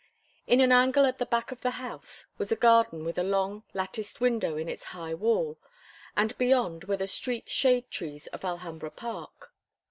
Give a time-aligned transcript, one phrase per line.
[0.47, 3.61] In an angle at the back of the house was a garden with a long,
[3.75, 5.59] latticed window in its high wall,
[6.17, 9.53] and beyond were the great shade trees of Alhambra Park.